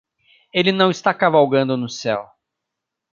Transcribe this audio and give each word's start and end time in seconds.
Ele 0.51 0.71
não 0.71 0.89
está 0.89 1.13
cavalgando 1.13 1.77
no 1.77 1.87
céu. 1.87 2.27